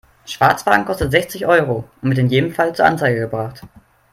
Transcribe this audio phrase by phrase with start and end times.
[0.25, 3.61] Schwarzfahren kostet sechzig Euro und wird in jedem Fall zur Anzeige gebracht.